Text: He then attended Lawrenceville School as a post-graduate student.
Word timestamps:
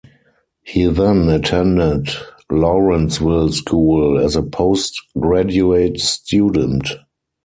He 0.63 0.85
then 0.87 1.29
attended 1.29 2.07
Lawrenceville 2.51 3.51
School 3.51 4.17
as 4.17 4.35
a 4.35 4.41
post-graduate 4.41 5.99
student. 5.99 6.87